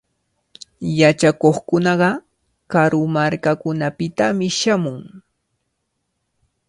[0.99, 2.09] Yachakuqkunaqa
[2.71, 5.01] karu markakunapitami shamun.